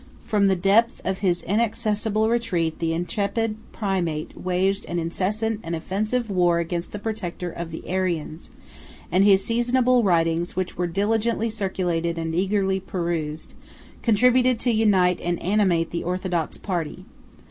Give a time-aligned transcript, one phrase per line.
[0.25, 6.27] From the depth of his inaccessible retreat the intrepid primate waged an incessant and offensive
[6.31, 8.49] war against the protector of the Arians;
[9.11, 13.53] and his seasonable writings, which were diligently circulated and eagerly perused,
[14.01, 17.05] contributed to unite and animate the orthodox party.